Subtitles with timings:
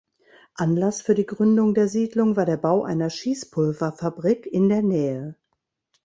[0.55, 5.35] Anlass für die Gründung der Siedlung war der Bau einer Schießpulver-Fabrik in der Nähe.